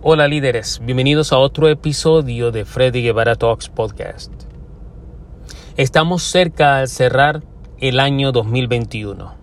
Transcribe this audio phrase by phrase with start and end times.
[0.00, 4.30] Hola líderes, bienvenidos a otro episodio de Freddy Guevara Talks Podcast.
[5.76, 7.42] Estamos cerca de cerrar
[7.78, 9.34] el año 2021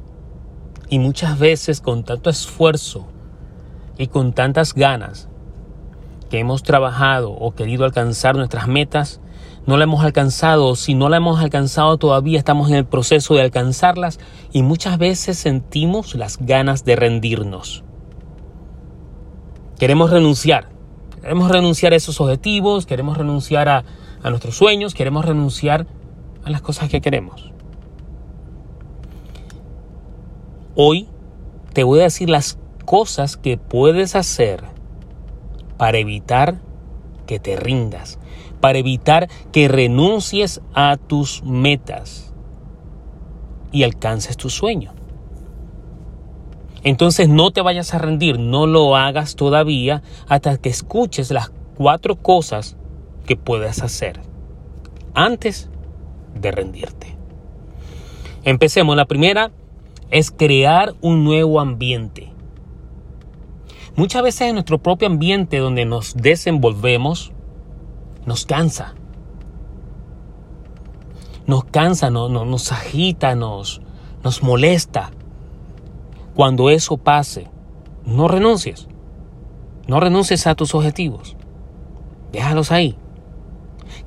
[0.88, 3.06] y muchas veces con tanto esfuerzo
[3.98, 5.28] y con tantas ganas
[6.30, 9.20] que hemos trabajado o querido alcanzar nuestras metas,
[9.66, 10.78] no la hemos alcanzado.
[10.78, 14.22] Si no la hemos alcanzado todavía estamos en el proceso de alcanzarlas
[14.54, 17.84] y muchas veces sentimos las ganas de rendirnos.
[19.80, 20.70] Queremos renunciar.
[21.22, 23.84] Queremos renunciar a esos objetivos, queremos renunciar a,
[24.22, 25.88] a nuestros sueños, queremos renunciar
[26.44, 27.52] a las cosas que queremos.
[30.76, 31.08] Hoy
[31.74, 34.64] te voy a decir las cosas que puedes hacer
[35.78, 36.62] para evitar
[37.26, 38.20] que te rindas,
[38.62, 42.34] para evitar que renuncies a tus metas
[43.72, 44.95] y alcances tu sueño.
[46.86, 52.16] Entonces no te vayas a rendir, no lo hagas todavía hasta que escuches las cuatro
[52.16, 52.78] cosas
[53.26, 54.22] que puedes hacer
[55.16, 55.68] antes
[56.40, 57.18] de rendirte.
[58.44, 58.96] Empecemos.
[58.96, 59.50] La primera
[60.12, 62.32] es crear un nuevo ambiente.
[63.96, 67.32] Muchas veces en nuestro propio ambiente donde nos desenvolvemos,
[68.28, 68.94] nos cansa.
[71.48, 73.82] Nos cansa, no, nos agita, nos
[74.44, 75.10] molesta.
[76.36, 77.48] Cuando eso pase,
[78.06, 78.90] no renuncies.
[79.88, 81.38] No renuncies a tus objetivos.
[82.34, 82.98] Déjalos ahí.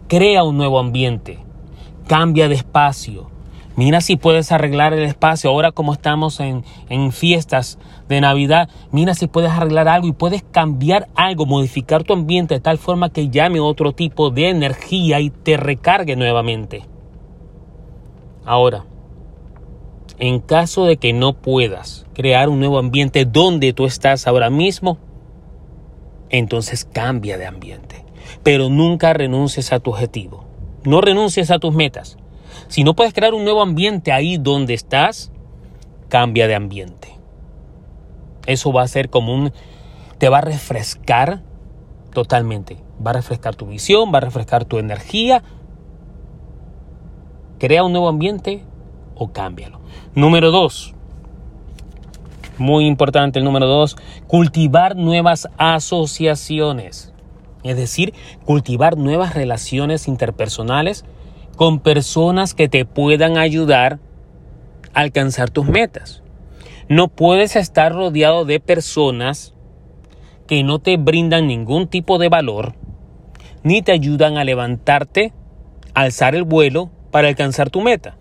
[0.09, 1.39] Crea un nuevo ambiente.
[2.06, 3.31] Cambia de espacio.
[3.77, 5.49] Mira si puedes arreglar el espacio.
[5.49, 10.43] Ahora como estamos en, en, fiestas de Navidad, mira si puedes arreglar algo y puedes
[10.43, 15.31] cambiar algo, modificar tu ambiente de tal forma que llame otro tipo de energía y
[15.31, 16.84] te recargue nuevamente.
[18.45, 18.84] Ahora,
[20.19, 24.98] en caso de que no puedas crear un nuevo ambiente donde tú estás ahora mismo,
[26.30, 28.05] entonces cambia de ambiente.
[28.42, 30.44] Pero nunca renuncies a tu objetivo.
[30.84, 32.19] No renuncies a tus metas.
[32.69, 35.31] Si no puedes crear un nuevo ambiente ahí donde estás,
[36.09, 37.14] cambia de ambiente.
[38.47, 39.53] Eso va a ser como un...
[40.19, 41.43] te va a refrescar
[42.12, 42.78] totalmente.
[43.04, 45.43] Va a refrescar tu visión, va a refrescar tu energía.
[47.59, 48.64] Crea un nuevo ambiente
[49.14, 49.78] o cámbialo.
[50.15, 50.94] Número dos,
[52.59, 57.12] muy importante el número dos, cultivar nuevas asociaciones.
[57.62, 61.04] Es decir, cultivar nuevas relaciones interpersonales
[61.56, 63.99] con personas que te puedan ayudar
[64.93, 66.22] a alcanzar tus metas.
[66.88, 69.55] No puedes estar rodeado de personas
[70.47, 72.75] que no te brindan ningún tipo de valor,
[73.62, 75.32] ni te ayudan a levantarte,
[75.94, 78.18] alzar el vuelo para alcanzar tu meta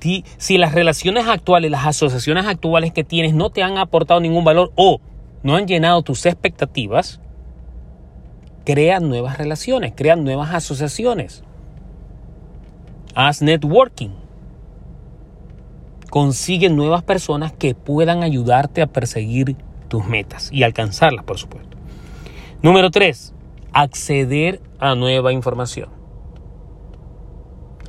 [0.00, 4.72] si las relaciones actuales, las asociaciones actuales que tienes no te han aportado ningún valor
[4.76, 5.00] o
[5.42, 7.20] no han llenado tus expectativas,
[8.64, 11.42] crea nuevas relaciones, crea nuevas asociaciones.
[13.14, 14.10] Haz networking.
[16.10, 19.56] Consigue nuevas personas que puedan ayudarte a perseguir
[19.88, 21.76] tus metas y alcanzarlas, por supuesto.
[22.62, 23.34] Número 3.
[23.72, 25.97] Acceder a nueva información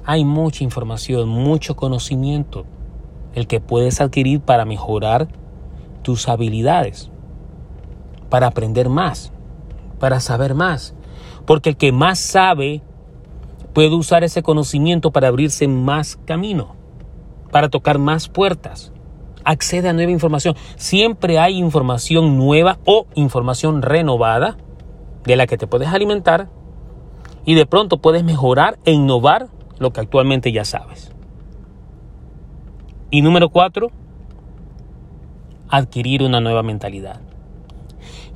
[0.09, 2.65] hay mucha información, mucho conocimiento,
[3.35, 5.27] el que puedes adquirir para mejorar
[6.01, 7.11] tus habilidades,
[8.27, 9.31] para aprender más,
[9.99, 10.95] para saber más.
[11.45, 12.81] Porque el que más sabe
[13.75, 16.75] puede usar ese conocimiento para abrirse más camino,
[17.51, 18.91] para tocar más puertas.
[19.43, 20.55] Accede a nueva información.
[20.75, 24.57] Siempre hay información nueva o información renovada
[25.23, 26.49] de la que te puedes alimentar
[27.45, 31.11] y de pronto puedes mejorar e innovar lo que actualmente ya sabes.
[33.09, 33.91] Y número cuatro,
[35.69, 37.21] adquirir una nueva mentalidad.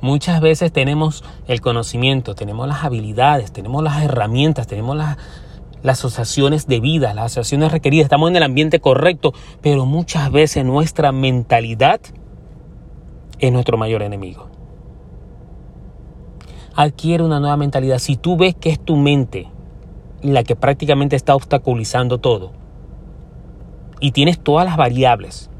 [0.00, 5.16] Muchas veces tenemos el conocimiento, tenemos las habilidades, tenemos las herramientas, tenemos las,
[5.82, 9.32] las asociaciones de vida, las asociaciones requeridas, estamos en el ambiente correcto,
[9.62, 12.00] pero muchas veces nuestra mentalidad
[13.38, 14.48] es nuestro mayor enemigo.
[16.74, 17.98] Adquiere una nueva mentalidad.
[17.98, 19.48] Si tú ves que es tu mente
[20.32, 22.52] la que prácticamente está obstaculizando todo.
[24.00, 25.50] Y tienes todas las variables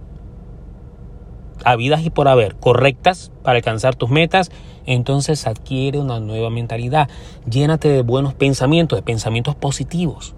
[1.65, 4.51] habidas y por haber correctas para alcanzar tus metas,
[4.87, 7.09] entonces adquiere una nueva mentalidad.
[7.49, 10.35] Llénate de buenos pensamientos, de pensamientos positivos,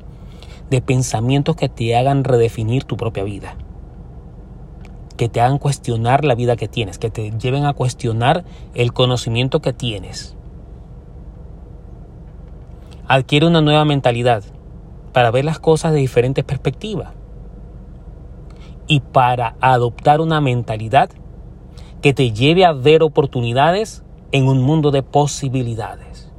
[0.70, 3.56] de pensamientos que te hagan redefinir tu propia vida,
[5.17, 8.44] que te hagan cuestionar la vida que tienes, que te lleven a cuestionar
[8.75, 10.37] el conocimiento que tienes
[13.08, 14.43] adquiere una nueva mentalidad
[15.12, 17.12] para ver las cosas de diferentes perspectivas
[18.87, 21.11] y para adoptar una mentalidad
[22.03, 26.31] que te lleve a ver oportunidades en un mundo de posibilidades.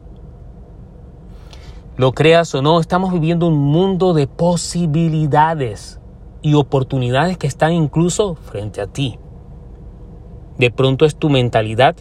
[1.98, 6.00] Lo creas o no, estamos viviendo un mundo de posibilidades
[6.44, 9.18] y oportunidades que están incluso frente a ti.
[10.60, 11.96] De pronto es tu mentalidad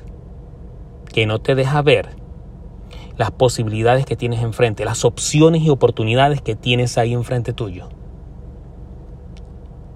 [1.12, 2.25] que no te deja ver
[3.16, 7.88] las posibilidades que tienes enfrente, las opciones y oportunidades que tienes ahí enfrente tuyo.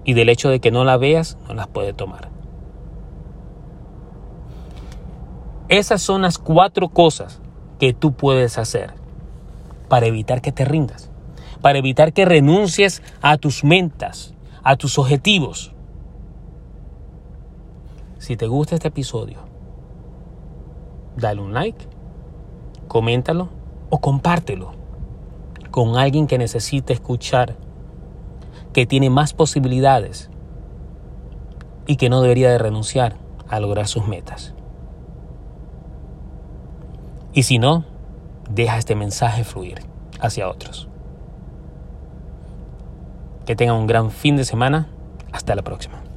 [0.03, 2.29] Y del hecho de que no la veas, no las puede tomar.
[5.69, 7.39] Esas son las cuatro cosas
[7.79, 8.93] que tú puedes hacer
[9.87, 11.09] para evitar que te rindas,
[11.61, 14.33] para evitar que renuncies a tus metas,
[14.63, 15.73] a tus objetivos.
[18.17, 19.39] Si te gusta este episodio,
[21.15, 21.87] dale un like,
[22.91, 23.47] coméntalo
[23.89, 24.73] o compártelo
[25.71, 27.55] con alguien que necesite escuchar,
[28.73, 30.29] que tiene más posibilidades
[31.87, 33.15] y que no debería de renunciar
[33.47, 34.53] a lograr sus metas.
[37.31, 37.85] Y si no,
[38.49, 39.79] deja este mensaje fluir
[40.19, 40.89] hacia otros.
[43.45, 44.89] Que tengan un gran fin de semana.
[45.31, 46.10] Hasta la próxima.